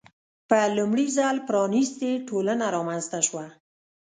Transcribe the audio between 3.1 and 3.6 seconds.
شوه.